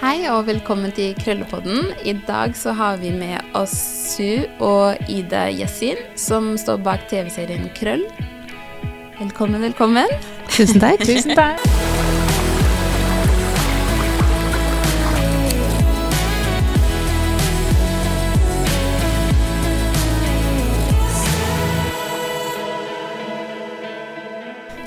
[0.00, 1.90] Hei og velkommen til Krøllepodden.
[2.08, 3.74] I dag så har vi med oss
[4.14, 8.06] Su og Ida Yasin, som står bak TV-serien Krøll.
[9.18, 10.08] Velkommen, velkommen.
[10.48, 11.04] Tusen takk.
[11.10, 11.60] Tusen takk.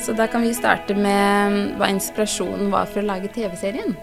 [0.02, 3.94] Så da kan vi starte med hva inspirasjonen var for å lage TV-serien.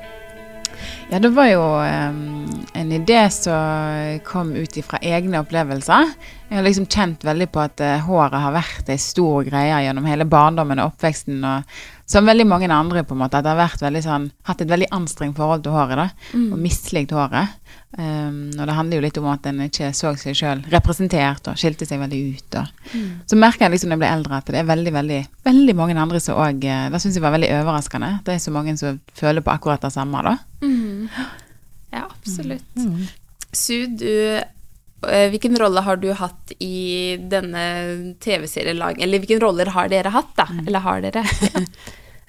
[1.11, 6.12] Ja, det var jo um, en idé som kom ut ifra egne opplevelser.
[6.46, 10.07] Jeg har liksom kjent veldig på at uh, håret har vært ei stor greie gjennom
[10.07, 11.43] hele barndommen og oppveksten.
[11.43, 11.80] Og
[12.11, 13.38] som veldig mange andre, på en måte.
[13.38, 15.96] At det har vært veldig sånn, hatt et veldig anstrengt forhold til håret.
[15.99, 16.52] da, Mm.
[16.52, 17.58] Og mislikt håret.
[17.99, 21.58] Um, og det handler jo litt om at en ikke så seg sjøl representert og
[21.58, 22.58] skilte seg veldig ut.
[22.61, 22.66] Og.
[23.27, 25.99] Så merker jeg liksom når jeg blir eldre at det er veldig veldig, veldig mange
[25.99, 28.21] andre som òg Det syns jeg var veldig overraskende.
[28.22, 30.22] Det er så mange som føler på akkurat det samme.
[30.22, 30.36] da.
[31.90, 32.84] Ja, absolutt.
[33.53, 39.02] Su, du eh, Hvilken rolle har du hatt i denne TV-serielagen?
[39.02, 40.47] Eller hvilken roller har dere hatt, da?
[40.66, 41.24] Eller har dere?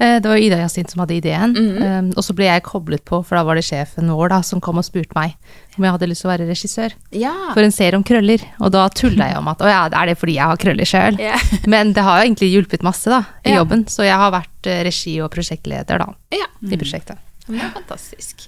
[0.01, 3.19] Eh, Det var Ida Yasin som hadde ideen, eh, og så ble jeg koblet på,
[3.21, 5.35] for da var det sjefen vår da, som kom og spurte meg
[5.77, 7.33] om jeg hadde lyst til å være regissør ja.
[7.53, 8.41] for en serie om krøller.
[8.65, 11.19] Og da tulla jeg om at å ja, er det fordi jeg har krøller sjøl?
[11.27, 11.37] Yeah.
[11.69, 13.59] Men det har jo egentlig hjulpet masse da, i Ja.
[13.61, 16.49] jobben, så jeg har vært eh, regi- og prosjektleder da, ja.
[16.65, 17.21] i prosjektet.
[17.45, 18.47] Det er fantastisk.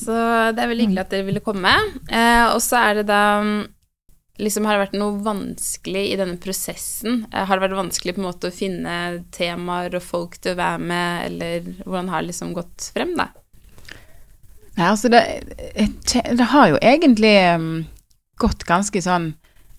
[0.00, 0.14] Så
[0.54, 1.74] det er veldig hyggelig at dere ville komme.
[2.08, 3.22] Eh, og så er det da
[4.40, 7.26] liksom Har det vært noe vanskelig i denne prosessen?
[7.28, 8.94] Eh, har det vært vanskelig på en måte å finne
[9.36, 13.28] temaer og folk til å være med, eller hvordan har det liksom gått frem, da?
[14.78, 15.20] Nei, altså det,
[16.08, 17.70] det har jo egentlig um,
[18.40, 19.34] gått ganske sånn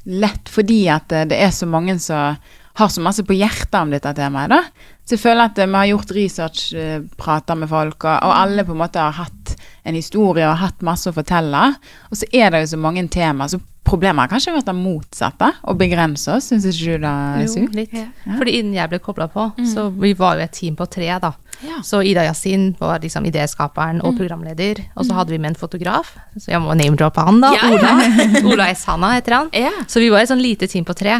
[0.05, 2.37] lett fordi at det, det er så mange som
[2.73, 4.61] har så masse på hjertet om dette temaet, da.
[5.03, 8.35] Så jeg føler at eh, vi har gjort research, eh, prater med folk, og, og
[8.37, 9.40] alle på en måte har hatt
[9.83, 11.67] en historie og hatt masse å fortelle.
[12.11, 13.59] Og så er det jo så mange tema, så
[13.91, 17.13] problemet har kanskje vært det motsatte, å begrense oss, syns ikke du det,
[17.47, 17.93] Jo, litt.
[17.97, 18.35] Ja.
[18.37, 21.31] Fordi innen jeg ble kobla på, så vi var jo et team på tre, da.
[21.65, 21.79] Ja.
[21.85, 26.13] Så Ida Yasin var liksom idéskaperen og programleder, og så hadde vi med en fotograf,
[26.37, 27.51] så jeg må name-droppe han, da.
[27.57, 27.71] Ja.
[27.73, 27.95] Ola.
[28.53, 28.85] Ola S.
[28.89, 29.49] Hanna heter han.
[29.57, 29.73] Ja.
[29.89, 31.17] Så vi var et sånn lite team på tre.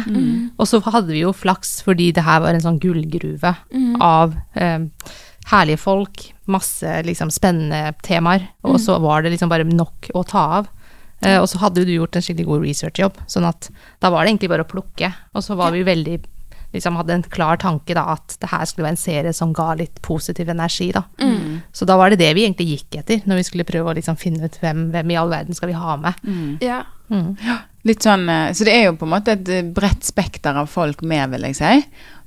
[0.56, 3.56] Og så hadde vi jo flaks fordi det her var en sånn gullgruve
[4.02, 4.86] av eh,
[5.50, 10.44] herlige folk, masse liksom spennende temaer, og så var det liksom bare nok å ta
[10.60, 10.70] av.
[11.22, 13.68] Eh, og så hadde du gjort en skikkelig god researchjobb, sånn at
[14.02, 15.12] da var det egentlig bare å plukke.
[15.34, 16.18] Og så var vi veldig
[16.72, 19.74] liksom hadde en klar tanke da at det her skulle være en serie som ga
[19.76, 21.02] litt positiv energi, da.
[21.72, 24.16] Så da var det det vi egentlig gikk etter, når vi skulle prøve å liksom
[24.16, 26.14] finne ut hvem, hvem i all verden skal vi ha med.
[26.64, 27.58] Ja.
[27.82, 30.68] Litt sånn, eh, så det er jo på en måte et eh, bredt spekter av
[30.70, 31.72] folk med, vil jeg si.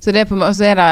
[0.04, 0.88] Så det på, måte så det,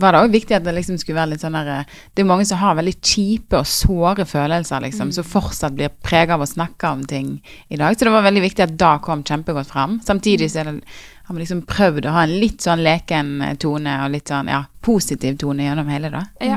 [0.00, 2.30] var det òg viktig at det liksom skulle være litt sånn der eh, Det er
[2.30, 6.48] mange som har veldig kjipe og såre følelser, liksom, som fortsatt blir prega av å
[6.48, 7.36] snakke om ting
[7.68, 7.92] i dag.
[7.92, 10.00] Så det var veldig viktig at det kom kjempegodt fram.
[10.06, 10.78] Samtidig så er det,
[11.30, 14.48] har vi liksom prøvd å ha en litt sånn leken eh, tone og litt sånn
[14.50, 16.22] ja, positiv tone gjennom hele det.
[16.48, 16.56] Ja.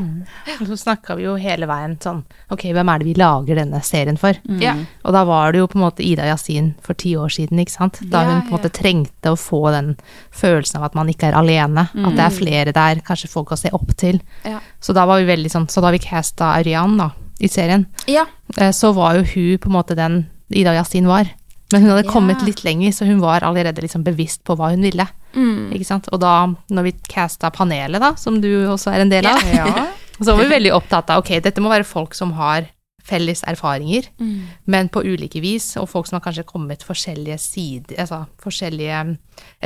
[0.56, 3.84] Og så snakka vi jo hele veien sånn Ok, hvem er det vi lager denne
[3.86, 4.40] serien for?
[4.58, 4.74] Ja.
[5.06, 7.76] Og da var det jo på en måte Ida Yasin for ti år siden, ikke
[7.76, 8.02] sant?
[8.10, 9.94] Da hun på en måte trengte å få den
[10.34, 11.86] følelsen av at man ikke er alene.
[11.94, 14.18] At det er flere der, kanskje folk å se opp til.
[14.42, 14.58] Ja.
[14.82, 18.26] Så da var vi veldig sånn Så da vi casta Arian da, i serien, ja.
[18.58, 21.30] eh, så var jo hun på en måte den Ida Yasin var.
[21.74, 24.86] Men hun hadde kommet litt lenger, så hun var allerede liksom bevisst på hva hun
[24.86, 25.08] ville.
[25.34, 25.72] Mm.
[25.74, 26.08] Ikke sant?
[26.14, 26.36] Og da,
[26.70, 29.88] når vi casta panelet, da, som du også er en del av, Ja.
[30.24, 32.70] så var vi veldig opptatt av ok, dette må være folk som har
[33.04, 34.44] felles erfaringer, Mm.
[34.72, 39.18] men på ulike vis, og folk som har kanskje kommet forskjellige sider, altså forskjellige mm,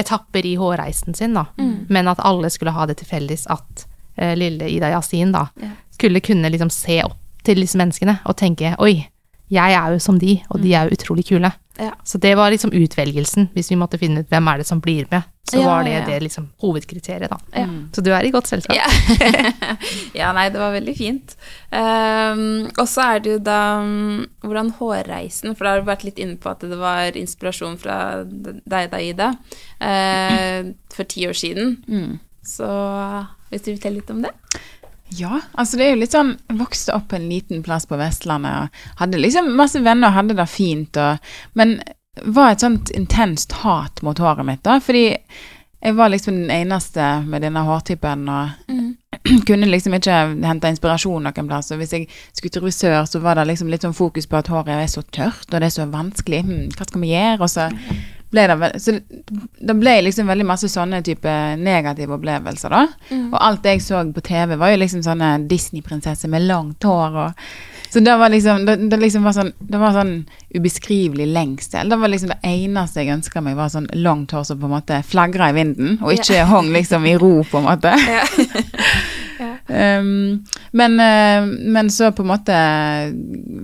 [0.01, 1.44] etapper i hårreisen sin, da.
[1.90, 3.85] Men at alle skulle ha det til felles at
[4.17, 5.69] uh, lille Ida Yasin, da, Ja.
[5.94, 9.06] skulle kunne liksom se opp til disse menneskene og tenke oi,
[9.53, 11.53] jeg er jo som de, og de er jo utrolig kule.
[11.78, 11.94] Ja.
[12.04, 15.06] Så det var liksom utvelgelsen, hvis vi måtte finne ut hvem er det som blir
[15.12, 15.26] med.
[15.48, 16.06] Så Ja, var det ja, ja.
[16.06, 17.38] det liksom hovedkriteriet, da.
[17.56, 17.68] Ja.
[17.96, 18.76] Så du er i godt selskap.
[18.76, 18.88] Ja.
[20.20, 21.38] ja, nei, det var veldig fint.
[21.72, 26.06] Um, og så er det jo da um, hvordan hårreisen For da har du vært
[26.08, 27.97] litt inne på at det var inspirasjon fra
[28.28, 29.30] deg da, Ida,
[29.80, 31.78] eh, for ti år siden.
[31.88, 32.20] Mm.
[32.47, 32.68] Så
[33.52, 34.34] hvis du vil fortelle litt om det?
[35.16, 38.68] Ja, altså det er jo litt sånn vokste opp på en liten plass på Vestlandet
[38.68, 41.78] og hadde liksom masse venner og hadde det fint, og, men
[42.26, 45.06] var et sånt intenst hat mot håret mitt, da, fordi
[45.78, 51.50] jeg var liksom den eneste med denne hårtypen og kunne liksom ikke hente inspirasjon noen
[51.50, 51.70] plass.
[51.72, 54.50] Og hvis jeg skulle til frisør, så var det liksom litt sånn fokus på at
[54.52, 56.42] håret er så tørt, og det er så vanskelig.
[56.48, 57.38] Hm, hva skal vi gjøre?
[57.46, 57.68] Og så
[58.29, 59.00] ble det vel, Så
[59.59, 61.32] det ble liksom veldig masse sånne type
[61.62, 62.84] negative opplevelser, da.
[63.09, 63.29] Mm.
[63.32, 67.50] Og alt jeg så på TV, var jo liksom sånne Disney-prinsesser med langt hår og
[67.90, 71.90] Så det var liksom det, det liksom var sånn Det var sånn ubeskrivelig lengsel.
[71.90, 74.76] Det var liksom det eneste jeg ønska meg, var sånn langt hår som på en
[74.76, 77.96] måte flagra i vinden, og ikke hang liksom i ro, på en måte.
[79.67, 82.58] Um, men, eh, men så på en måte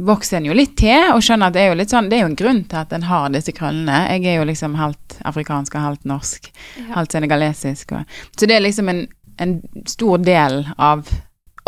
[0.04, 2.26] vokser en jo litt til og skjønner at det er jo litt sånn Det er
[2.26, 4.02] jo en grunn til at en har disse krøllene.
[4.12, 6.50] Jeg er jo liksom halvt afrikansk og halvt norsk.
[6.82, 6.90] Ja.
[6.98, 7.96] Halvt senegalesisk.
[7.96, 9.06] Og, så det er liksom en,
[9.44, 11.08] en stor del av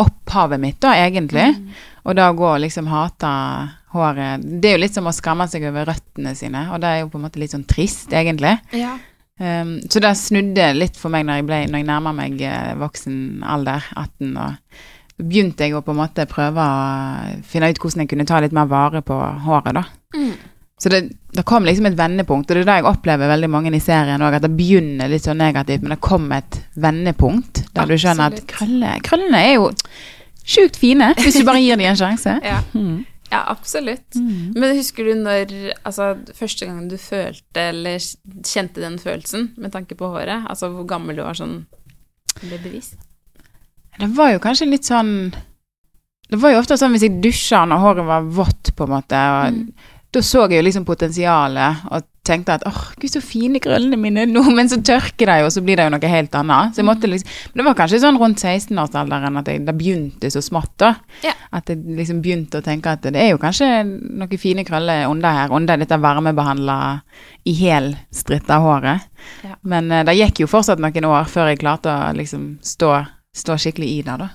[0.02, 1.48] opphavet mitt, da, egentlig.
[2.04, 3.32] Og da går gå og liksom hate
[3.96, 6.98] håret Det er jo litt som å skamme seg over røttene sine, og det er
[7.00, 8.58] jo på en måte litt sånn trist, egentlig.
[8.76, 8.98] Ja.
[9.36, 12.72] Um, så det snudde litt for meg når jeg, ble, når jeg nærma meg eh,
[12.80, 18.04] voksen alder, 18, og begynte jeg å på en måte prøve å finne ut hvordan
[18.04, 19.16] jeg kunne ta litt mer vare på
[19.46, 19.84] håret, da.
[20.16, 20.32] Mm.
[20.80, 21.02] Så det,
[21.32, 24.24] det kom liksom et vendepunkt, og det er det jeg opplever veldig mange i serien
[24.24, 28.32] òg, at det begynner litt sånn negativt, men det kom et vendepunkt der du skjønner
[28.32, 29.70] at krøllene, krøllene er jo
[30.46, 32.36] sjukt fine, hvis du bare gir dem en sjanse.
[32.44, 32.60] Ja.
[32.76, 33.04] Mm.
[33.30, 34.14] Ja, absolutt.
[34.16, 35.52] Men husker du når
[35.84, 37.98] Altså, første gangen du følte eller
[38.46, 40.46] kjente den følelsen med tanke på håret?
[40.50, 41.66] Altså hvor gammel du var sånn
[42.42, 42.96] ble bevisst?
[43.98, 45.32] Det var jo kanskje litt sånn
[46.28, 49.14] Det var jo ofte sånn hvis jeg dusja når håret var vått, på en måte,
[49.16, 49.68] og Mm.
[50.16, 54.26] Da så jeg jo liksom potensialet og tenkte at åh, gud, så fine krøllene mine
[54.28, 56.74] nå, men så tørker de, og så blir det jo noe helt annet.
[56.74, 60.30] Så jeg måtte liksom Men det var kanskje sånn rundt 16-årsalderen at jeg, det begynte
[60.32, 60.92] så smått, da.
[61.24, 61.34] Ja.
[61.56, 65.36] At jeg liksom begynte å tenke at det er jo kanskje noen fine krøller under
[65.40, 66.78] her, under dette varmebehandla
[67.46, 69.06] i helstritta håret.
[69.46, 69.56] Ja.
[69.68, 72.92] Men uh, det gikk jo fortsatt noen år før jeg klarte å liksom stå,
[73.36, 74.28] stå skikkelig i det, da.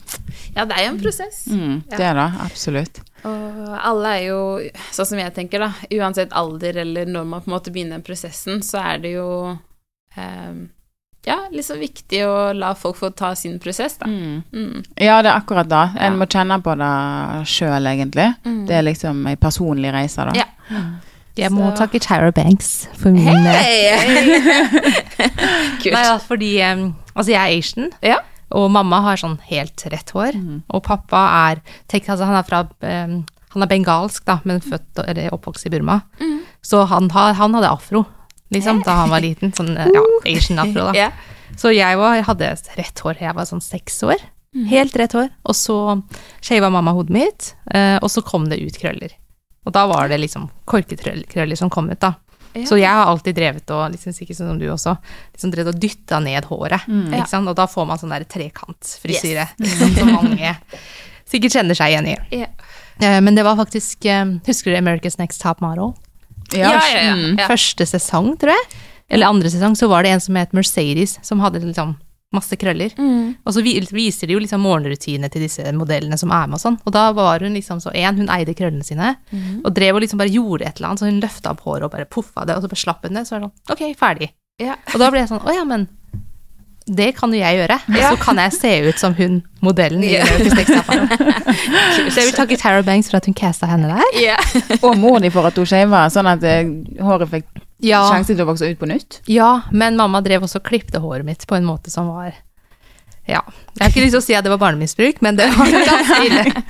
[0.56, 1.40] Ja, det er jo en prosess.
[1.50, 3.00] Mm, det er det, absolutt.
[3.26, 4.42] Og alle er jo,
[4.94, 8.06] sånn som jeg tenker, da, uansett alder eller når man på en måte begynner den
[8.06, 9.28] prosessen, så er det jo
[10.18, 10.54] eh,
[11.26, 14.08] ja, liksom viktig å la folk få ta sin prosess, da.
[14.10, 14.40] Mm.
[14.54, 14.84] Mm.
[14.98, 15.84] Ja, det er akkurat da.
[16.00, 16.18] En Ja.
[16.22, 16.94] må kjenne på det
[17.48, 18.32] sjøl, egentlig.
[18.46, 18.66] Mm.
[18.68, 20.34] Det er liksom ei personlig reise, da.
[20.34, 20.82] Ja.
[21.38, 24.02] Jeg må Så- takke Tyra Banks for min eh,
[25.82, 25.94] Kult.
[25.96, 26.84] Nei, ja, fordi um,
[27.16, 28.18] Altså, jeg er Asian, Ja.
[28.58, 30.38] Og mamma har sånn helt rett hår.
[30.38, 30.62] Mm.
[30.74, 31.62] Og pappa er
[31.92, 33.22] tenk, altså, Han er fra um,
[33.56, 36.02] Han er bengalsk, da, men født eller oppvokst i Burma.
[36.22, 36.40] Mm.
[36.66, 38.06] Så han, han hadde afro,
[38.54, 39.52] liksom, da han var liten.
[39.56, 40.96] Sånn eh, ja, Asian afro, da.
[41.00, 41.12] yeah.
[41.60, 44.22] Så jeg var, hadde rett hår jeg var sånn seks år.
[44.72, 45.30] Helt rett hår.
[45.48, 45.76] Og så
[46.44, 49.14] shava mamma hodet mitt, eh, og så kom det ut krøller.
[49.68, 52.16] Og da var det liksom korkekrøller som kom ut, da.
[52.54, 52.66] Ja.
[52.68, 54.96] Så jeg har alltid drevet og, liksom sikkert som du også,
[55.36, 56.88] liksom drevet og dytta ned håret.
[56.88, 57.14] Mm.
[57.14, 57.48] Ikke sant?
[57.48, 60.56] Og da får man sånn der trekantfrisyre, liksom, som mange
[61.32, 62.16] sikkert kjenner seg igjen i.
[62.44, 62.50] Ja.
[63.00, 65.94] Eh, Men det var faktisk eh, Husker du America's Next Top Model?
[66.52, 67.16] Ja, ja, ja.
[67.16, 67.40] mm.
[67.40, 67.48] Ja.
[67.48, 68.82] Første sesong, tror jeg.
[69.12, 71.96] Eller andre sesong, så var det en som het Mercedes, som hadde liksom
[72.32, 72.94] masse krøller.
[72.98, 73.34] Mm.
[73.46, 76.78] Og så viser de jo liksom morgenrutinene til disse modellene som er med og sånn.
[76.88, 79.62] Og da var hun liksom så en, hun eide krøllene sine, Mm.
[79.66, 81.92] og drev og liksom bare gjorde et eller annet, så hun løfta opp håret og
[81.92, 84.30] bare poffa det, og så bare slapp hun det, så var det sånn, ok, ferdig.
[84.62, 84.76] Ja.
[84.94, 85.88] Og da ble jeg sånn, å ja, men
[86.92, 87.78] det kan jo jeg gjøre.
[87.96, 88.10] Ja.
[88.12, 90.26] Så kan jeg se ut som hun, modellen Model.
[92.12, 94.16] Så jeg vil takke Tara Banks for at hun casta henne der.
[94.20, 94.56] Yeah.
[94.82, 96.66] Og moren din for at hun shava, sånn at eh,
[97.06, 99.22] håret fikk Ja, sjanse til å vokse ut på nytt.
[99.32, 102.34] ja, men mamma drev også og klipte håret mitt på en måte som var
[103.30, 103.42] ja.
[103.78, 106.18] Jeg har ikke lyst til å si at det var barnemisbruk, men det var ganske
[106.26, 106.64] ille.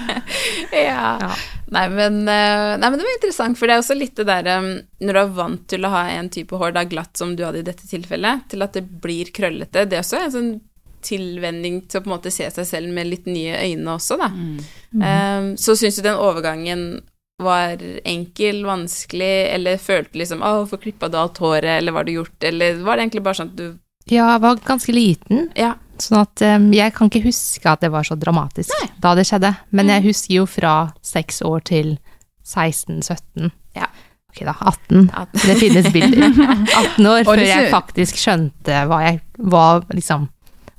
[0.86, 1.16] ja.
[1.20, 1.32] Ja.
[1.74, 4.46] Nei, men, eh, nei, men det var interessant, for det er også litt det der
[4.62, 4.68] um,
[5.02, 7.64] Når du er vant til å ha en type hår da glatt som du hadde
[7.64, 10.52] i dette tilfellet, til at det blir krøllete, det er også en sånn
[11.06, 14.30] tilvenning til å på en måte se seg selv med litt nye øyne også, da.
[14.30, 16.86] Um, så syns du den overgangen
[17.42, 22.04] var enkel, vanskelig, eller følte liksom 'Å, hvorfor klippa du alt håret', eller hva har
[22.08, 23.78] du gjort, eller var det egentlig bare sånn at du
[24.08, 25.74] Ja, jeg var ganske liten, Ja.
[25.98, 29.56] sånn at um, jeg kan ikke huske at det var så dramatisk da det skjedde.
[29.72, 31.98] Men jeg husker jo fra seks år til
[32.44, 33.50] 16-17.
[33.74, 33.86] Ja.
[34.30, 35.10] Ok da, 18.
[35.12, 35.26] 18.
[35.32, 36.28] Det finnes bilder.
[36.96, 40.28] 18 år før jeg faktisk skjønte hva jeg hva liksom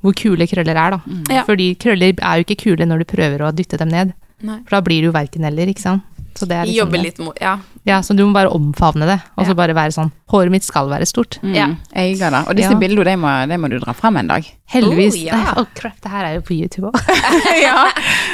[0.01, 0.99] hvor kule krøller er, da.
[1.33, 1.43] Ja.
[1.43, 4.13] Fordi krøller er jo ikke kule når du prøver å dytte dem ned.
[4.41, 4.59] nei.
[4.63, 6.03] For da blir det jo verken eller, ikke sant.
[6.37, 7.55] Så det er liksom Jobbe litt mot Ja.
[7.87, 9.57] Ja, så du må bare omfavne det, og så Ja.
[9.57, 11.37] bare være sånn Håret mitt skal være stort.
[11.41, 11.53] Mm.
[11.55, 11.67] Ja.
[11.95, 12.41] Eier det.
[12.49, 12.77] Og disse Ja.
[12.77, 14.43] bildene, de må, de må du dra frem en dag.
[14.73, 15.15] Heldigvis.
[15.15, 15.53] Oh, ja.
[15.55, 16.99] Å, crap, det her er jo på YouTube òg.
[17.63, 17.85] ja.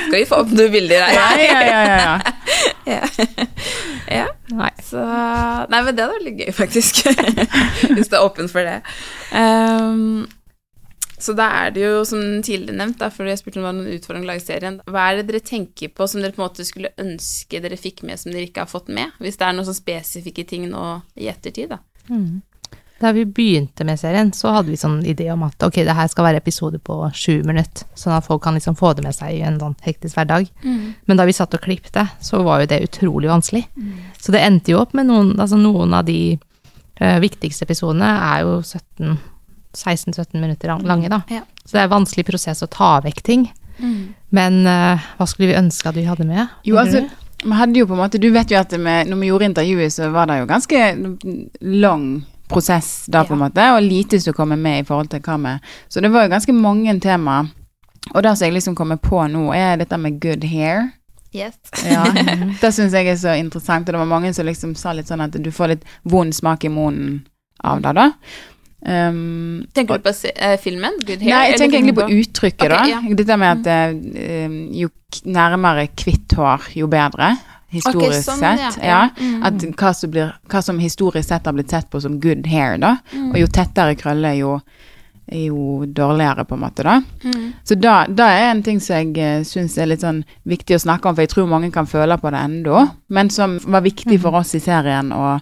[0.07, 1.13] Skal vi få opp noen bilder der?
[1.13, 2.21] ja, ja, ja, ja,
[2.87, 2.99] ja.
[4.19, 4.27] ja.
[4.53, 4.71] Nei.
[4.83, 4.97] Så
[5.69, 7.03] Nei, men det hadde vært litt gøy, faktisk.
[7.95, 8.79] Hvis du er åpen for det.
[9.37, 10.25] Ehm,
[11.23, 13.75] så da er det jo, som tidligere nevnt, da, for jeg spurte om det var
[13.77, 16.49] noen utfordringer å lage serien, hva er det dere tenker på som dere på en
[16.49, 19.13] måte skulle ønske dere fikk med, som dere ikke har fått med?
[19.23, 21.79] Hvis det er noen sånn spesifikke ting nå i ettertid, da.
[23.03, 26.07] Da vi begynte med serien, så hadde vi sånn idé om at ok, det her
[26.11, 29.39] skal være episode på sju minutter, sånn at folk kan liksom få det med seg
[29.39, 30.47] i en sånn hektisk hverdag.
[31.07, 33.65] Men da vi satt og klipte, så var jo det utrolig vanskelig.
[34.19, 36.37] Så det endte jo opp med noen, altså noen av de
[37.01, 39.17] uh, viktigste episodene er jo 17
[39.73, 41.21] 16-17 minutter lange, da.
[41.29, 41.43] Ja.
[41.65, 43.47] Så det er en vanskelig prosess å ta vekk ting.
[44.29, 46.51] Men uh, hva skulle vi ønske at vi hadde med?
[46.67, 47.23] Jo, altså, du?
[47.43, 49.93] vi hadde jo på en måte Du vet jo at med, når vi gjorde intervjuet,
[49.93, 50.83] så var det jo ganske
[51.61, 52.07] lang
[52.53, 55.53] prosess da, på en måte, og lite som kommer med i forhold til hva vi
[55.89, 57.45] Så det var jo ganske mange tema.
[58.13, 60.91] Og det som jeg liksom kommer på nå, er dette med good hair.
[61.33, 61.55] Yes.
[61.85, 62.03] Ja,
[62.61, 65.23] Det syns jeg er så interessant, og det var mange som liksom sa litt sånn
[65.23, 67.23] at du får litt vond smak i munnen
[67.63, 68.11] av det, da.
[68.85, 70.97] Um, Tenker du på eh, filmen?
[71.07, 71.31] Good Hair?
[71.31, 72.81] Nei, jeg tenker egentlig på uttrykket, okay, da.
[72.91, 73.15] ja.
[73.21, 74.89] Dette med at eh, um, jo
[75.29, 77.31] nærmere hvitt hår, jo bedre.
[77.73, 78.81] Historisk sånn, sett.
[78.83, 78.89] ja.
[78.89, 79.03] Ja.
[79.17, 79.37] Mm.
[79.47, 82.75] At hva som, blir, hva som historisk sett har blitt sett på som good hair,
[82.81, 82.97] da.
[83.13, 83.31] Mm.
[83.31, 84.57] Og jo tettere krøller, jo,
[85.31, 86.99] jo dårligere, på en måte, da.
[87.23, 87.47] Mm.
[87.63, 90.83] Så da, da er en ting som jeg uh, syns er litt sånn viktig å
[90.83, 92.83] snakke om, for jeg tror mange kan føle på det ennå,
[93.15, 95.37] men som var viktig for oss i serien å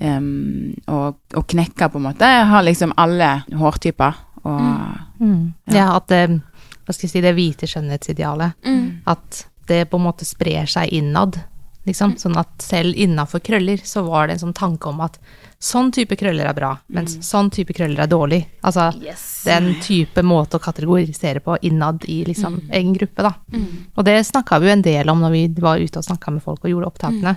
[0.00, 2.28] um, og, og, knekke, på en måte.
[2.38, 4.24] Jeg har liksom alle hårtyper.
[4.44, 5.52] Og Mm.
[5.74, 6.40] Ja, at det,
[6.86, 9.00] hva skal jeg si, det hvite skjønnhetsidealet, Mm.
[9.06, 11.40] at det på en måte sprer seg innad,
[11.84, 12.14] liksom.
[12.16, 15.18] Sånn at selv innafor krøller så var det en sånn tanke om at
[15.58, 18.44] sånn type krøller er bra, mens sånn type krøller er dårlig.
[18.62, 19.42] Altså Yes.
[19.44, 23.34] den type måte å kategorisere på innad i liksom egen gruppe, da.
[23.52, 23.66] Mm.
[23.96, 26.42] Og det snakka vi jo en del om når vi var ute og snakka med
[26.42, 27.36] folk og gjorde opptakene.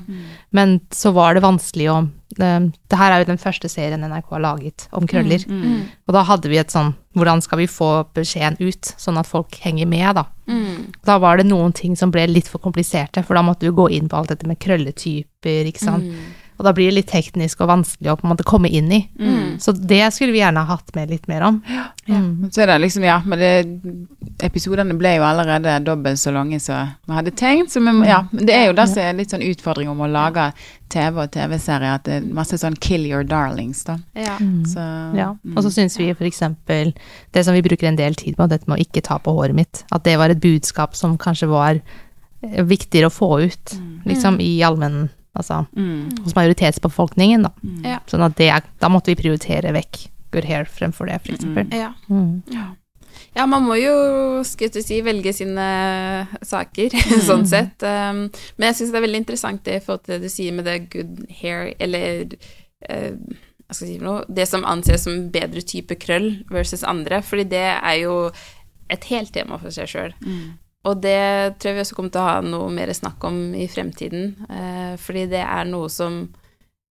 [0.51, 2.01] Men så var det vanskelig å
[2.31, 5.43] det, det her er jo den første serien NRK har laget om krøller.
[5.47, 5.81] Mm.
[6.07, 9.57] Og da hadde vi et sånn Hvordan skal vi få beskjeden ut, sånn at folk
[9.59, 10.21] henger med, da.
[10.47, 10.93] Mm.
[11.03, 13.89] Da var det noen ting som ble litt for kompliserte, for da måtte du gå
[13.91, 16.07] inn på alt dette med krølletyper, ikke sant.
[16.61, 16.63] Mm.
[16.63, 19.01] Og da blir det litt teknisk og vanskelig å på en måte komme inn i.
[19.17, 19.57] Mm.
[19.61, 21.61] Så det skulle vi gjerne ha hatt med litt mer om.
[22.05, 22.51] Mm.
[22.53, 23.53] Så er det liksom, ja, men det,
[24.45, 27.73] episodene ble jo allerede dobbelt så lange som vi hadde tenkt.
[27.73, 30.51] Så vi, ja, det er jo det som er litt sånn utfordring om å lage
[30.91, 33.97] TV og TV-serier, at det er masse sånn kill your darlings, da.
[34.17, 34.37] Ja.
[34.67, 34.85] Så,
[35.17, 36.93] Ja, og så syns vi eksempel
[37.35, 39.57] det som vi bruker en del tid på, dette med å ikke ta på håret
[39.57, 43.75] mitt, at det var et budskap som kanskje var eh, viktigere å få ut,
[44.07, 47.51] liksom i allmenn, altså mm, hos majoritetsbefolkningen, da.
[47.87, 47.99] Ja.
[48.11, 51.67] Sånn at det, er- da måtte vi prioritere vekk good hair fremfor det, for eksempel.
[51.75, 51.93] Ja.
[52.09, 52.41] Mm.
[53.35, 53.91] Ja, man må jo,
[54.47, 55.65] skal jeg si, velge sine
[56.43, 56.95] saker,
[57.29, 57.83] sånn sett.
[57.83, 58.25] Um,
[58.57, 60.67] men jeg syns det er veldig interessant det i forhold til det du sier med
[60.67, 62.25] det good hair, eller
[62.89, 66.83] uh, hva skal jeg si for noe, det som anses som bedre type krøll versus
[66.87, 68.15] andre, fordi det er jo
[68.91, 70.15] et helt tema for seg sjøl.
[70.83, 73.67] Og det tror jeg vi også kommer til å ha noe mer snakk om i
[73.69, 76.23] fremtiden, eh, fordi det er noe som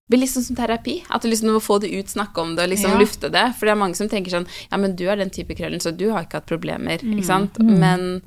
[0.09, 1.03] blir liksom som terapi.
[1.09, 2.97] At du liksom må få det ut, snakke om det og liksom Ja.
[2.99, 3.55] lufte det.
[3.57, 5.95] For det er mange som tenker sånn Ja, men du er den type krøllen, så
[5.95, 7.13] du har ikke hatt problemer, Mm.
[7.17, 7.59] ikke sant?
[7.59, 8.21] Men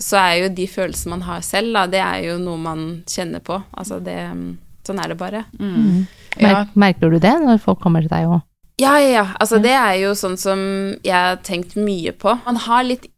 [0.00, 3.40] så er jo de følelsene man har selv, da, det er jo noe man kjenner
[3.40, 3.62] på.
[3.76, 4.16] Altså det
[4.82, 5.44] Sånn er det bare.
[5.58, 6.06] mm.
[6.40, 8.40] Ja, merker du det når folk kommer til deg og
[8.80, 9.24] Ja, ja, ja.
[9.42, 10.60] Altså, det er jo sånn som
[11.04, 12.32] jeg har tenkt mye på.
[12.46, 13.08] Man har litt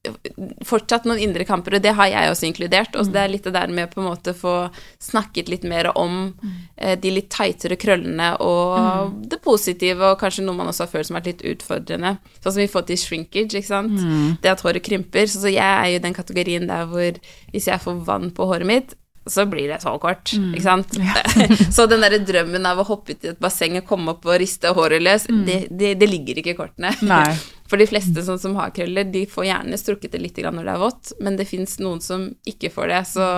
[0.67, 2.97] fortsatt noen indre kamper, og det har jeg også inkludert.
[2.99, 4.57] Og det er litt det der med på en måte få
[5.03, 6.33] snakket litt mer om
[6.77, 11.11] eh, de litt tightere krøllene og det positive, og kanskje noe man også har følt
[11.11, 12.17] som har vært litt utfordrende.
[12.41, 13.95] Sånn som vi får til shrinkage, ikke sant.
[14.43, 15.31] Det at håret krymper.
[15.31, 18.51] Så, så jeg er jo i den kategorien der hvor hvis jeg får vann på
[18.51, 20.97] håret mitt, så blir det så kort, ikke sant.
[21.77, 24.39] så den derre drømmen av å hoppe ut i et basseng og komme opp og
[24.43, 26.95] riste håret løs, det, det, det ligger ikke i kortene.
[27.07, 27.27] Nei.
[27.73, 30.73] For de fleste sånn som har krøller, de får gjerne strukket det litt når det
[30.75, 32.99] er vått, men det fins noen som ikke får det.
[33.09, 33.29] Så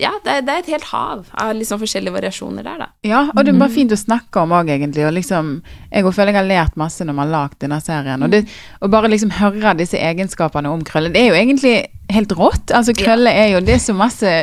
[0.00, 2.88] ja, det er, det er et helt hav av liksom forskjellige variasjoner der, da.
[3.06, 5.06] Ja, og det er bare fint å snakke om òg, egentlig.
[5.08, 5.52] Og liksom,
[5.88, 8.24] jeg føler jeg har lært masse når man har lagd denne serien.
[8.26, 8.42] Og, det,
[8.80, 11.76] og bare liksom høre disse egenskapene om krøller, det er jo egentlig
[12.12, 12.74] helt rått.
[12.76, 14.34] Altså krøller er jo Det er så masse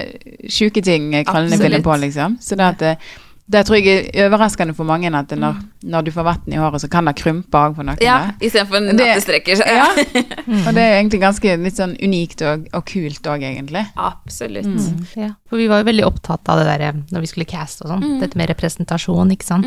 [0.51, 2.39] sjuke ting krøllene finner på, liksom.
[2.41, 3.13] Så det at
[3.53, 5.59] det, tror jeg er overraskende for mange at når,
[5.93, 8.01] når du får vann i håret, så kan det krympe òg for noen.
[8.03, 9.55] Ja, istedenfor en Det- nattestreker.
[9.61, 9.85] så- Ja.
[10.67, 13.85] Og det er egentlig ganske litt sånn unikt og, og kult òg, egentlig.
[13.95, 14.67] Absolutt.
[15.15, 17.85] Ja, for vi var jo veldig opptatt av det der eh, når vi skulle caste
[17.85, 18.19] og sånn, Mm.
[18.19, 19.65] dette med representasjon, ikke sant.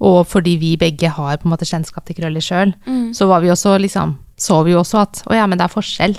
[0.00, 3.10] Og fordi vi begge har på en måte kjennskap til krøller sjøl, Mm.
[3.14, 5.74] så var vi også liksom, så vi jo også at å ja, men det er
[5.74, 6.16] forskjell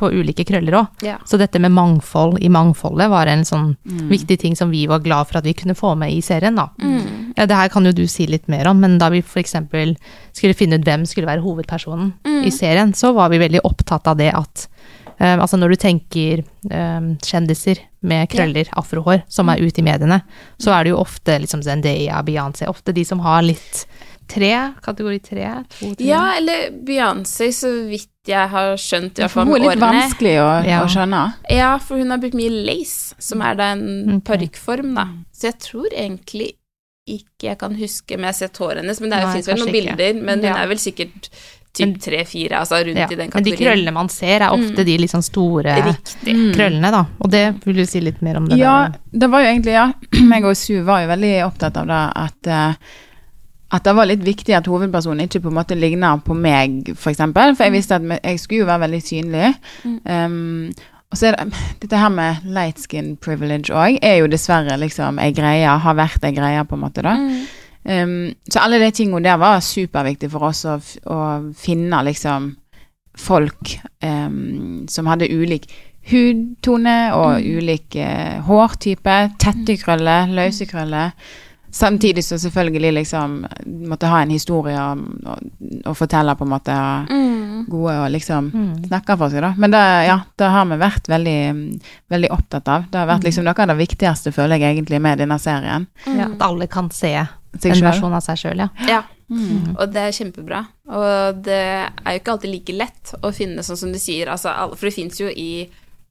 [0.00, 1.02] på ulike krøller òg.
[1.06, 1.18] Ja.
[1.28, 4.08] Så dette med mangfold i mangfoldet var en sånn Mm.
[4.10, 6.68] viktig ting som vi var glad for at vi kunne få med i serien, da.
[6.80, 7.34] Mm.
[7.36, 9.96] Ja, det her kan jo du si litt mer om, men da vi for eksempel
[10.32, 12.44] skulle finne ut hvem skulle være hovedpersonen Mm.
[12.46, 14.66] i serien, så var vi veldig opptatt av det at
[15.20, 19.52] um, altså når du tenker um, kjendiser med krøller, afrohår, som Mm.
[19.54, 20.22] er ute i mediene,
[20.58, 23.84] så er det jo ofte liksom Zendaya, Beyoncé, ofte de som har litt
[24.30, 24.52] tre,
[24.84, 25.48] kategori tre.
[25.74, 26.06] To, tre.
[26.06, 29.70] Ja, eller Beyoncé, så vidt jeg har skjønt, i hvert For fall hun er litt
[29.74, 29.90] årene.
[30.04, 30.80] vanskelig å, Ja.
[30.84, 31.22] å skjønne.
[31.50, 33.86] Ja, for hun har brukt mye lace, som er da en
[34.20, 34.20] okay.
[34.36, 35.06] parykkform, da.
[35.34, 36.52] Så jeg tror egentlig
[37.10, 39.72] ikke jeg kan huske men jeg har sett håret hennes, men det fins vel noen
[39.74, 39.96] ikke.
[39.96, 41.30] bilder, men hun er vel sikkert
[41.72, 43.32] typ tre-fire, altså rundt Ja, i den kategorien.
[43.32, 44.86] Men de krøllene man ser, er ofte Mm.
[44.86, 46.34] de litt sånn store Riktig.
[46.34, 46.52] Mm.
[46.54, 47.04] krøllene, da.
[47.20, 48.98] Og det vil du si litt mer om det Ja, der?
[49.18, 49.92] det var jo egentlig, ja.
[50.32, 52.74] meg og Su var jo veldig opptatt av det at eh,
[53.70, 57.12] at det var litt viktig at hovedpersonen ikke på en måte ligner på meg, for
[57.12, 57.54] eksempel.
[57.54, 59.52] For jeg visste at jeg skulle jo være veldig synlig.
[59.84, 59.98] Mm.
[60.10, 64.76] Um, og så er det dette her med light skin privilege òg, er jo dessverre
[64.78, 67.16] liksom ei greie, har vært ei greie, på en måte, da.
[67.18, 67.40] Mm.
[67.80, 68.16] Um,
[68.50, 70.76] så alle de tingene der var superviktige for oss å,
[71.10, 71.20] å
[71.56, 72.52] finne liksom
[73.18, 73.72] folk
[74.04, 75.70] um, som hadde ulik
[76.10, 81.12] hudtone og ulik eh, hårtype, tette krøller, løse krøller.
[81.72, 83.34] Samtidig så selvfølgelig liksom
[83.88, 86.76] måtte ha en historie og, fortelle på en måte
[87.10, 87.66] Mm.
[87.68, 88.86] gode og liksom Mm.
[88.88, 89.54] snakke for seg, da.
[89.56, 92.84] Men det, ja, det har vi vært veldig, mm, veldig opptatt av.
[92.90, 95.86] Det har vært liksom noe av det viktigste, føler jeg egentlig, med denne serien.
[96.06, 97.12] Ja, at alle kan se
[97.58, 97.82] Seg en selv.
[97.92, 98.68] versjon av seg sjøl, ja.
[98.88, 99.76] Ja, Mm.
[99.78, 100.66] og det er kjempebra.
[100.88, 104.48] Og det er jo ikke alltid like lett å finne, sånn som du sier, altså,
[104.76, 105.68] for det fins jo i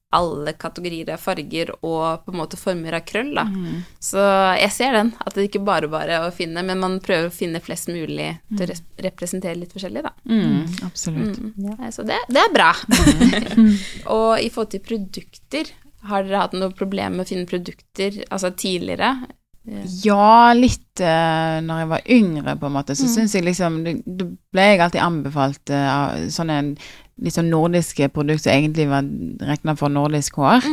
[0.09, 3.43] alle kategorier av farger og på en måte former av krøll, da.
[3.45, 3.81] Mm.
[4.01, 4.23] Så
[4.57, 7.61] jeg ser den, at det ikke bare bare å finne, men man prøver å finne
[7.61, 10.13] flest mulig til å representere litt forskjellig, da.
[10.25, 11.37] Mm, absolutt.
[11.37, 11.75] Mm.
[11.75, 12.71] Nei, Så det, det er bra.
[14.17, 15.73] og i forhold til produkter,
[16.09, 19.13] har dere hatt noe problem med å finne produkter altså tidligere?
[20.03, 23.13] Ja, litt uh, når jeg var yngre, på en måte, så Mm.
[23.15, 26.75] syns jeg liksom Da ble jeg alltid anbefalt uh, sånne
[27.21, 29.03] litt sånn nordiske produkter som egentlig var
[29.43, 30.63] regna for nordisk hår.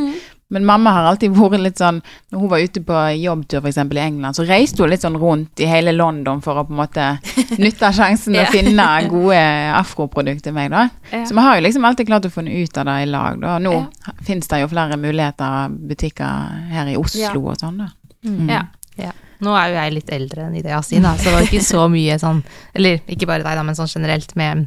[0.48, 1.96] Men mamma har alltid vært litt sånn
[2.30, 3.76] Når hun var ute på jobbtur f.eks.
[3.82, 6.78] i England, så reiste hun litt sånn rundt i hele London for å på en
[6.84, 7.06] måte
[7.58, 8.44] nytte sjansen Ja.
[8.46, 9.40] å finne gode
[9.74, 10.88] afroprodukter til meg, da.
[11.10, 11.24] Ja.
[11.26, 13.58] Så vi har jo liksom alltid klart å finne ut av det i lag, da.
[13.58, 14.12] Nå Ja.
[14.22, 17.34] finnes det jo flere muligheter butikker her i Oslo Ja.
[17.34, 17.90] og sånn, da.
[18.24, 18.48] Mm.
[18.50, 18.62] Ja.
[19.00, 19.12] Ja.
[19.44, 21.82] Nå er jo jeg litt eldre enn ideen sin, da, så det var ikke så
[21.92, 22.38] mye sånn
[22.76, 24.64] Eller ikke bare deg, da, men sånn generelt med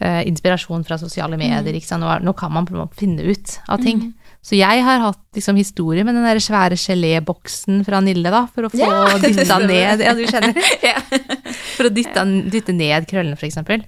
[0.00, 1.76] uh, inspirasjon fra sosiale medier.
[1.76, 2.04] Ikke sant?
[2.04, 4.10] Nå, er, nå kan man finne ut av ting.
[4.40, 8.64] Så jeg har hatt liksom historie med den der svære geléboksen fra Nille, da, for
[8.64, 10.56] å få yeah, dytta ned Ja, du kjenner?
[10.80, 11.04] yeah.
[11.80, 13.82] For å dytte, dytte ned krøllene, for eksempel.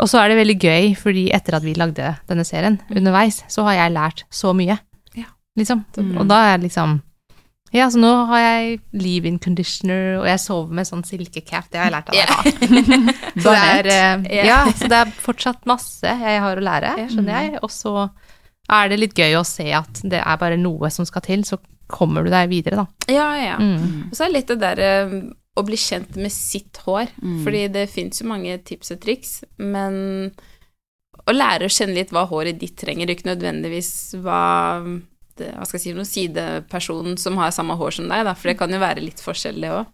[0.00, 3.66] Og så er det veldig gøy, fordi etter at vi lagde denne serien, underveis, så
[3.66, 4.78] har jeg lært så mye.
[5.16, 5.28] Ja.
[5.60, 5.82] Liksom.
[6.14, 6.94] Og da er jeg liksom
[7.74, 11.66] Ja, så nå har jeg leave-in conditioner, og jeg sover med sånn silkecap.
[11.72, 12.22] Det har jeg lært av deg.
[12.22, 12.36] Ja.
[13.04, 13.16] da.
[13.42, 14.58] Så det er, eh, Ja.
[14.72, 17.58] så det er fortsatt masse jeg har å lære, skjønner jeg.
[17.62, 17.92] Og så
[18.78, 21.60] er det litt gøy å se at det er bare noe som skal til, så
[21.88, 23.12] kommer du deg videre, da.
[23.12, 23.56] Ja, ja.
[23.60, 24.08] Mm.
[24.10, 24.90] Og så er det litt det derre
[25.58, 27.12] å bli kjent med sitt hår.
[27.22, 27.38] Mm.
[27.46, 30.30] Fordi det fins jo mange tips og triks, men
[31.28, 34.42] å lære å kjenne litt hva håret ditt trenger, ikke nødvendigvis hva
[35.38, 38.58] hva skal jeg si, noen sideperson som har samme hår som deg, da, for det
[38.58, 39.86] kan jo være litt forskjell, det òg.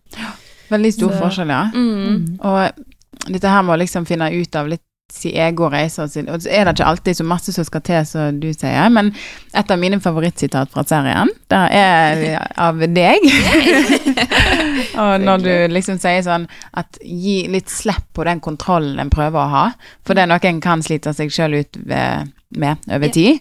[0.72, 1.62] Veldig stor Så- forskjell, ja.
[1.74, 2.40] Mm.
[2.40, 6.28] Og dette her med å liksom finne ut av litt sin egen reise, og sin-
[6.32, 9.12] og så er det ikke alltid så masse som skal til, som du sier, men
[9.54, 13.20] et av mine favorittsitat fra serien, det er av deg.
[15.04, 19.38] og når du liksom sier sånn at gi litt slipp på den kontrollen en prøver
[19.44, 19.64] å ha,
[20.02, 23.40] for det er noe en kan slite seg sjøl ut med over tid.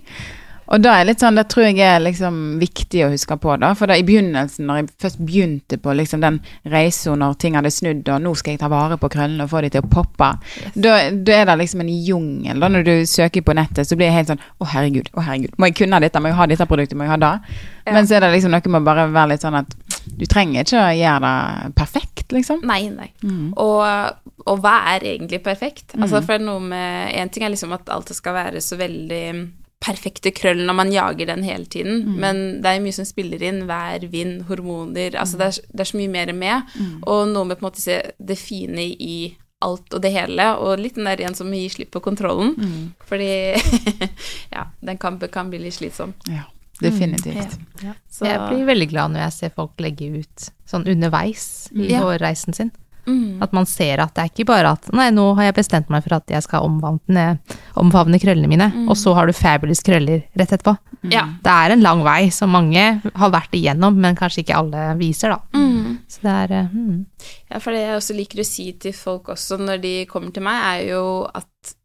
[0.71, 3.73] Og da er litt sånn, det tror jeg er liksom viktig å huske på, da.
[3.75, 6.39] For da i begynnelsen, når jeg først begynte på liksom den
[6.71, 9.61] reisa når ting hadde snudd, og nå skal jeg ta vare på krøllene og få
[9.65, 10.29] de til å poppe,
[10.75, 12.59] da, da er det liksom en jungel.
[12.63, 15.55] Da når du søker på nettet, så blir jeg helt sånn å herregud, å herregud,
[15.59, 17.33] må jeg kunne dette, må jeg ha dette produktet, må jeg ha det?
[17.83, 17.93] Ja.
[17.97, 19.73] Men så er det liksom noe med å bare være litt sånn at
[20.19, 22.63] du trenger ikke å gjøre det perfekt, liksom.
[22.67, 23.09] Nei, nei.
[23.23, 23.51] Mm.
[23.59, 23.83] Og,
[24.47, 25.91] og hva er egentlig perfekt?
[25.97, 26.23] Altså, Mm.
[26.25, 29.23] for det er noe med En ting er liksom at alt skal være så veldig
[29.83, 32.15] perfekte krøll når man jager den hele tiden, Mm.
[32.23, 33.65] men det er mye som spiller inn.
[33.67, 36.61] Vær, vind, hormoner Altså, det er, det er så mye mer med.
[36.79, 37.03] Mm.
[37.03, 40.79] Og noe med på en måte se det fine i alt og det hele, og
[40.79, 42.55] litt den der igjen som gir slipp på kontrollen.
[42.57, 42.93] Mm.
[43.07, 43.29] Fordi
[44.55, 46.13] ja, den kampen kan bli litt slitsom.
[46.27, 46.43] Ja,
[46.81, 47.57] definitivt.
[48.11, 52.01] Så, Jeg blir veldig glad når jeg ser folk legge ut sånn underveis i Ja.
[52.03, 52.71] hårreisen sin.
[53.05, 55.91] Mm, At man ser at det er ikke bare at nei, nå har jeg bestemt
[55.93, 57.25] meg for at jeg skal omfavne,
[57.79, 60.75] omfavne krøllene mine, og så har du fabulous krøller rett etterpå.
[61.11, 61.25] ja.
[61.43, 65.35] Det er en lang vei som mange har vært igjennom, men kanskje ikke alle viser,
[65.35, 65.59] da.
[65.59, 65.99] Mm.
[66.07, 66.99] Så det er eh, mm.
[67.51, 70.45] Ja, for det jeg også liker å si til folk også når de kommer til
[70.45, 71.75] meg, er jo at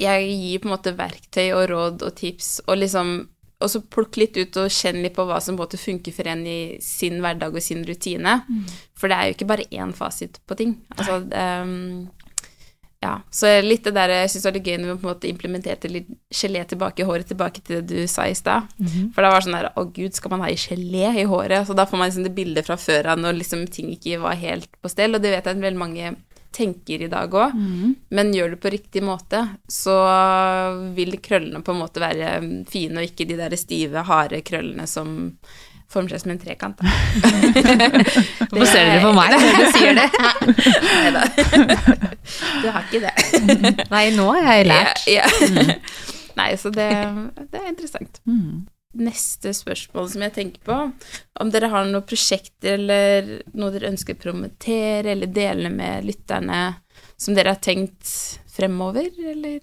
[0.00, 3.12] jeg gir på en måte verktøy og råd og tips og liksom
[3.60, 6.46] og så plukk litt ut og kjenn litt på hva som både funker for en
[6.48, 8.40] i sin hverdag og sin rutine.
[8.98, 10.78] For det er jo ikke bare én fasit på ting.
[10.96, 12.08] Altså, um,
[13.00, 15.28] ja, så litt det der Jeg syns var litt gøy når vi på en måte
[15.30, 18.68] implementerte litt gelé tilbake i håret, tilbake til det du sa i stad.
[19.14, 21.64] For da var det sånn der Å, gud, skal man ha i gelé i håret?
[21.66, 24.36] Så da får man liksom det bildet fra før av når liksom ting ikke var
[24.36, 26.12] helt på stell, og det vet jeg at veldig mange
[26.54, 27.56] tenker i dag òg.
[28.10, 29.96] Men gjør det på riktig måte, så
[30.96, 32.36] vil krøllene på en måte være
[32.70, 35.34] fine, og ikke de der stive, harde krøllene som
[35.90, 36.78] former seg som en trekant.
[36.78, 36.86] Da.
[38.50, 40.08] Hvorfor ser dere på meg når du sier det?
[40.94, 41.24] Nei da.
[42.62, 43.86] Du har ikke det.
[43.90, 45.06] Nei, nå har jeg lært.
[45.10, 45.78] Ja, ja.
[46.38, 46.86] Nei, så det,
[47.50, 48.22] det er interessant.
[48.98, 50.76] Neste spørsmål som jeg tenker på,
[51.40, 56.62] om dere har noen prosjekter eller noe dere ønsker å promotere eller dele med lytterne
[57.20, 58.10] som dere har tenkt
[58.50, 59.60] fremover, eller?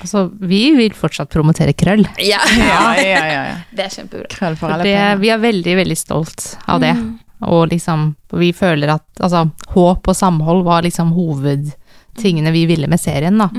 [0.00, 2.02] Altså, vi vil fortsatt promotere krøll.
[2.18, 3.44] Ja, Ja, ja, ja.
[3.52, 3.56] ja.
[3.76, 4.28] det er kjempebra.
[4.34, 6.94] Krøll for alle det, vi er veldig, veldig stolt av det.
[7.46, 8.08] Og liksom,
[8.40, 13.50] vi føler at altså, håp og samhold var liksom hovedtingene vi ville med serien, da.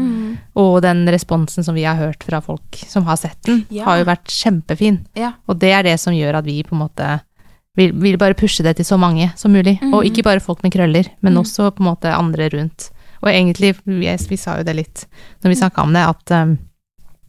[0.55, 3.85] Og den responsen som vi har hørt fra folk som har sett den, Ja.
[3.85, 5.05] har jo vært kjempefin.
[5.15, 5.33] Ja.
[5.47, 7.19] Og det er det som gjør at vi på en måte
[7.77, 9.77] vil, vil bare pushe det til så mange som mulig.
[9.93, 12.89] Og ikke bare folk med krøller, men også på en måte andre rundt.
[13.21, 15.05] Og egentlig, vi, vi sa jo det litt
[15.43, 16.57] når vi snakka om det, at um,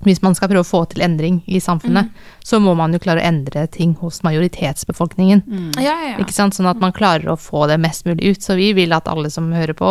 [0.07, 2.13] hvis man skal prøve å få til endring i samfunnet,
[2.47, 5.43] så må man jo klare å endre ting hos majoritetsbefolkningen.
[5.77, 6.19] Ja, ja, ja.
[6.23, 6.55] Ikke sant?
[6.55, 8.43] Sånn at man klarer å få det mest mulig ut.
[8.45, 9.91] Så vi vil at alle som hører på,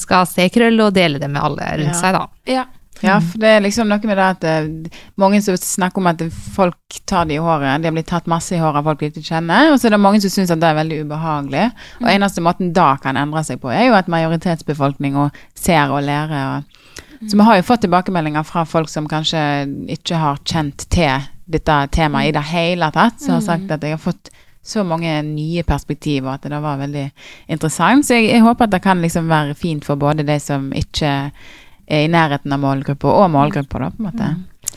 [0.00, 2.00] skal se krøll og dele det med alle rundt Ja.
[2.00, 2.26] seg, da.
[2.48, 2.64] ja.
[3.04, 6.22] Ja, for det er liksom noe med det at det, mange som snakker om at
[6.54, 9.10] folk tar det i håret, de har blitt tatt masse i håret av folk de
[9.10, 11.66] ikke kjenner, og så er det mange som syns at det er veldig ubehagelig.
[12.00, 16.56] Og eneste måten da kan endre seg på, er jo at majoritetsbefolkninga ser og lærer.
[16.56, 16.75] Og,
[17.20, 19.40] så vi har jo fått tilbakemeldinger fra folk som kanskje
[19.96, 23.94] ikke har kjent til dette temaet i det hele tatt, som har sagt at jeg
[23.94, 24.32] har fått
[24.66, 27.04] så mange nye perspektiver, at det var veldig
[27.54, 28.06] interessant.
[28.06, 31.12] Så jeg, jeg håper at det kan liksom være fint for både de som ikke
[31.86, 34.30] er i nærheten av målgruppa, og målgruppa, da, på en måte.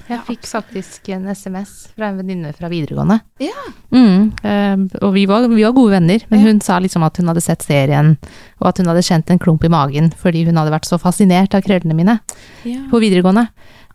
[0.10, 3.20] Jeg fikk faktisk en SMS fra en venninne fra videregående.
[3.46, 3.66] Ja.
[3.94, 7.30] Mm, eh, og vi var, vi var gode venner, men hun sa liksom at hun
[7.30, 8.16] hadde sett serien,
[8.60, 11.54] og at hun hadde kjent en klump i magen fordi hun hadde vært så fascinert
[11.54, 12.20] av krøllene mine
[12.66, 12.82] Ja.
[12.90, 13.48] på videregående.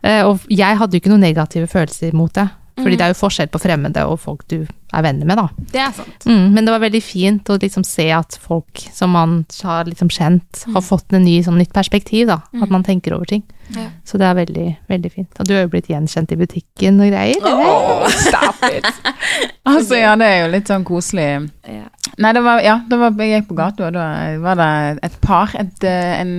[0.03, 3.21] Eh, og jeg hadde jo ikke noen negative følelser mot det, fordi det er jo
[3.21, 4.57] forskjell på fremmede og folk du
[4.95, 5.65] er venner med, da.
[5.71, 6.25] Det er sant.
[6.27, 10.11] Mm, men det var veldig fint å liksom se at folk som man har liksom
[10.13, 12.39] kjent, har fått en ny, sånn nytt perspektiv, da.
[12.63, 13.43] At man tenker over ting.
[13.75, 13.87] Ja.
[14.07, 15.39] Så det er veldig, veldig fint.
[15.39, 17.47] Og du er jo blitt gjenkjent i butikken og greier.
[17.49, 18.87] Oh, stop it!
[19.71, 21.29] altså, ja, det er jo litt sånn koselig.
[21.67, 21.87] Ja.
[22.17, 24.05] Nei, det var, ja, det var, jeg på gata, og da
[24.39, 26.33] var det et par, et, eh, en,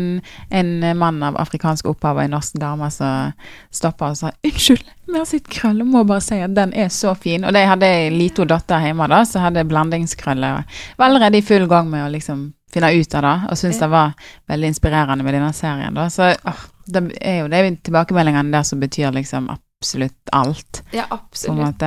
[0.55, 3.35] en mann av afrikansk opphav og en norsk dame som
[3.75, 7.15] stoppa og sa 'Unnskyld, vi har sett krøller, må bare si at den er så
[7.15, 7.47] fin'.
[7.47, 10.65] Og de hadde ei lita datter hjemme da, som hadde blandingskrøller,
[10.97, 13.91] var allerede i full gang med å liksom finne ut av det, og syntes det
[13.91, 14.17] var
[14.49, 15.95] veldig inspirerende med denne serien.
[15.95, 20.83] da, Så åh, det er jo det er tilbakemeldingene der som betyr liksom absolutt alt,
[20.91, 21.83] ja, absolutt.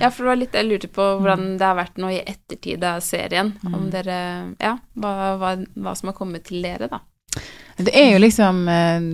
[0.00, 2.84] Ja, for det var litt jeg lurte på hvordan det har vært nå i ettertid
[2.84, 3.54] av serien.
[3.64, 4.18] Om dere
[4.60, 7.00] Ja, hva, hva, hva som har kommet til dere, da.
[7.80, 9.04] Det er jo liksom eh,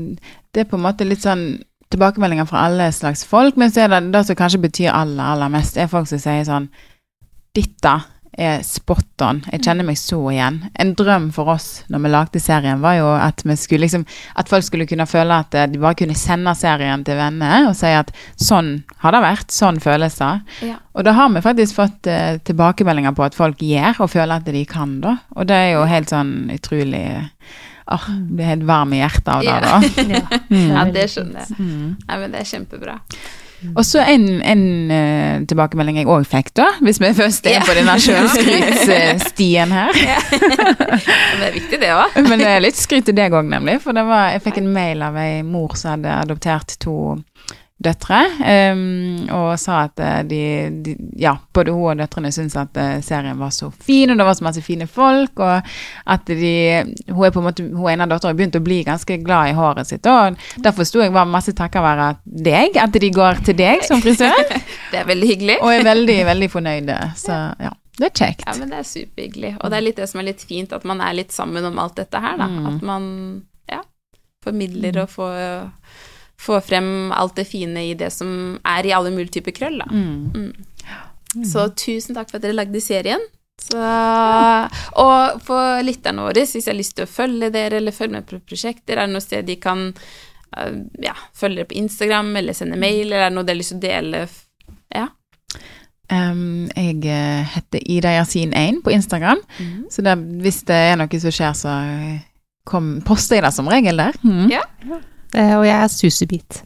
[0.51, 1.63] Det er på en måte litt sånn
[1.93, 5.53] tilbakemeldinger fra alle slags folk, men så er det det som kanskje betyr aller, aller
[5.53, 6.67] mest, er folk som sier sånn
[7.55, 7.93] Dette
[8.37, 9.41] er spot on.
[9.53, 10.59] Jeg kjenner meg så igjen.
[10.79, 14.05] En drøm for oss når vi lagde serien, var jo at vi skulle liksom
[14.37, 17.77] At folk skulle kunne føle at eh, de bare kunne sende serien til venner og
[17.79, 20.33] si at sånn har det vært, sånn føles det.
[20.71, 20.77] Ja.
[20.97, 24.49] Og da har vi faktisk fått uh, tilbakemeldinger på at folk gjør og føler at
[24.53, 25.17] de kan, da.
[25.37, 27.07] Og det er jo helt sånn utrolig
[27.87, 29.77] Åh, blir helt varm i hjertet av det, da.
[30.11, 30.23] Ja.
[30.75, 31.59] Ja, det skjønner jeg.
[31.61, 32.97] Nei, men det er kjempebra.
[33.75, 37.75] Og så en, en eh, tilbakemelding jeg òg fikk, da, hvis vi først er på
[37.77, 39.97] denne sjølskrytsstien her.
[40.37, 42.19] Men det er viktig, det òg.
[42.29, 43.79] Men det er litt skryt til deg òg, nemlig.
[43.85, 46.97] For det var, jeg fikk en mail av ei mor som hadde adoptert to
[47.87, 48.21] døtre,
[48.73, 50.41] um, og sa at eh, de,
[50.85, 54.27] de Ja, både hun og døtrene syntes at eh, serien var så fin, og det
[54.29, 55.71] var så masse fine folk, og
[56.07, 56.55] at de
[57.09, 59.57] Hun er på en måte Hun ene av har begynt å bli ganske glad i
[59.57, 63.57] håret sitt, og derfor forsto jeg var masse takket være deg, at de går til
[63.59, 64.37] deg som frisør,
[64.93, 65.59] Det er veldig hyggelig.
[65.63, 66.97] og er veldig, veldig fornøyde.
[67.19, 68.45] Så ja, det er kjekt.
[68.47, 69.53] Ja, men det er superhyggelig.
[69.61, 71.81] Og det er litt det som er litt fint, at man er litt sammen om
[71.83, 72.49] alt dette her, da.
[72.71, 73.07] At man,
[73.73, 73.81] ja,
[74.45, 75.39] formidler og får,
[76.41, 79.89] får frem alt det fine i det som er i alle mulige typer krøll, da.
[79.89, 80.53] Mm.
[81.45, 83.23] Så tusen takk for at dere lagde serien.
[83.61, 83.81] Så,
[85.01, 88.29] og for lytterne våre, hvis jeg har lyst til å følge dere eller følge med
[88.29, 92.57] på prosjekter, er det noe sted de kan eh, ja, følge dere på Instagram eller
[92.57, 94.27] sende mail, eller er det noe dere har lyst til å dele
[94.95, 95.07] Ja.
[96.07, 99.41] Um, jeg eh, heter Ida Yasin1 på Instagram,
[99.91, 102.21] så det, hvis det er noe som skjer, så eh,
[102.69, 104.21] kom, poster jeg det som regel der.
[104.23, 104.47] Mm.
[104.53, 104.63] Ja.
[105.37, 106.63] Eh, Og jeg er Susebit.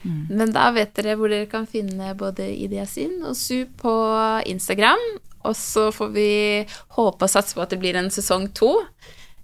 [0.00, 0.28] Mm.
[0.32, 3.92] Men da vet dere hvor dere kan finne både Idiasin og Su på
[4.48, 5.02] Instagram.
[5.44, 6.28] Og så får vi
[6.96, 8.70] håpe og satse på at det blir en sesong to.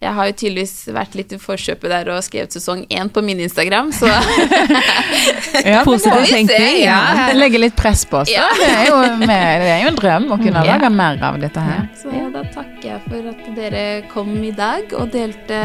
[0.01, 3.39] Jeg har jo tydeligvis vært litt i forkjøpet der og skrevet sesong én på min
[3.41, 4.09] Instagram, så
[5.65, 6.83] Ja, Positiv tenkning.
[6.85, 7.31] ja.
[7.37, 8.29] Legge litt press på oss.
[8.33, 8.35] da.
[8.37, 8.49] Ja.
[8.57, 9.39] Det, er jo det
[9.73, 10.75] er jo en drøm å kunne Ja.
[10.77, 11.87] lage mer av dette her.
[12.01, 15.61] Så da takker jeg for at dere kom i dag og delte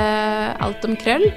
[0.64, 1.28] alt om krøll.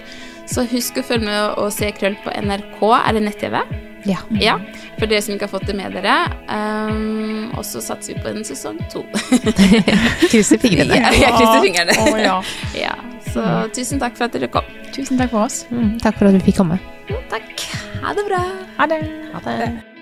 [0.50, 2.80] Så husk å følge med og se Krøll på NRK.
[3.00, 3.60] Er det nett-TV?
[4.04, 4.18] Ja.
[4.36, 4.58] Ja,
[4.98, 6.16] for dere som ikke har fått det med dere.
[6.52, 9.00] Um, og så satser vi på en sesong to.
[10.30, 11.00] Krysser fingrene.
[11.00, 11.96] Ja, jeg krysser fingrene.
[12.04, 12.36] Oh, ja.
[12.84, 12.98] Ja,
[13.30, 14.68] så tusen takk for at dere kom.
[14.92, 15.64] Tusen takk for oss.
[15.72, 16.78] Mm, takk for at du fikk komme.
[17.08, 17.66] Mm, takk.
[18.04, 18.44] Ha det bra.
[18.76, 19.02] Ha det.
[19.32, 19.93] Ha det.